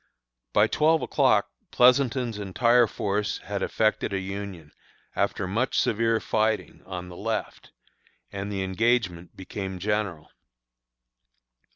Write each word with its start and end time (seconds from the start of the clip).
By 0.51 0.65
twelve 0.65 1.03
o'clock 1.03 1.51
Pleasonton's 1.69 2.39
entire 2.39 2.87
force 2.87 3.37
had 3.37 3.61
effected 3.61 4.11
a 4.13 4.17
union, 4.19 4.71
after 5.15 5.45
much 5.47 5.79
severe 5.79 6.19
fighting, 6.19 6.81
on 6.87 7.07
the 7.07 7.15
left, 7.15 7.69
and 8.31 8.51
the 8.51 8.63
engagement 8.63 9.37
became 9.37 9.77
general. 9.77 10.31